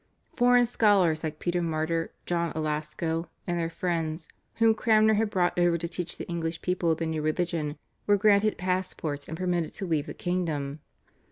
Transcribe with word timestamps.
Foreign 0.33 0.65
scholars 0.65 1.23
like 1.23 1.37
Peter 1.37 1.61
Martyr, 1.61 2.11
John 2.25 2.51
à 2.53 2.55
Lasco 2.57 3.29
and 3.45 3.59
their 3.59 3.69
friends, 3.69 4.27
whom 4.55 4.73
Cranmer 4.73 5.13
had 5.13 5.29
brought 5.29 5.59
over 5.59 5.77
to 5.77 5.87
teach 5.87 6.17
the 6.17 6.27
English 6.27 6.63
people 6.63 6.95
the 6.95 7.05
new 7.05 7.21
religion, 7.21 7.77
were 8.07 8.17
granted 8.17 8.57
passports 8.57 9.27
and 9.29 9.37
permitted 9.37 9.75
to 9.75 9.85
leave 9.85 10.07
the 10.07 10.15
kingdom. 10.15 10.79